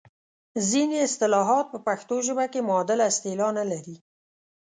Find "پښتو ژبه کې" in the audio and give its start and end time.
1.87-2.59